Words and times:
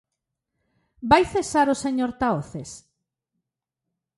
¿Vai 1.09 1.23
cesar 1.33 1.67
o 1.73 1.79
señor 1.83 2.11
Tahoces? 2.21 2.69